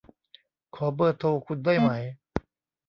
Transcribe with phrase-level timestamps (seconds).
[0.75, 1.91] ขอเบอร์โทรคุณได้ไหม